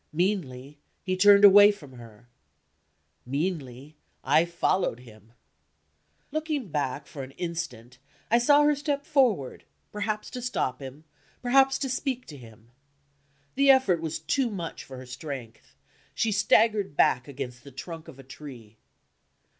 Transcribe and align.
Meanly, 0.11 0.79
he 1.03 1.15
turned 1.15 1.45
away 1.45 1.71
from 1.71 1.91
her. 1.93 2.27
Meanly, 3.23 3.97
I 4.23 4.45
followed 4.45 5.01
him. 5.01 5.33
Looking 6.31 6.69
back 6.69 7.05
for 7.05 7.21
an 7.21 7.29
instant, 7.37 7.99
I 8.31 8.39
saw 8.39 8.63
her 8.63 8.73
step 8.73 9.05
forward; 9.05 9.63
perhaps 9.91 10.31
to 10.31 10.41
stop 10.41 10.81
him, 10.81 11.03
perhaps 11.43 11.77
to 11.77 11.87
speak 11.87 12.25
to 12.29 12.37
him. 12.37 12.71
The 13.53 13.69
effort 13.69 14.01
was 14.01 14.17
too 14.17 14.49
much 14.49 14.83
for 14.83 14.97
her 14.97 15.05
strength; 15.05 15.75
she 16.15 16.31
staggered 16.31 16.97
back 16.97 17.27
against 17.27 17.63
the 17.63 17.69
trunk 17.69 18.07
of 18.07 18.17
a 18.17 18.23
tree. 18.23 18.77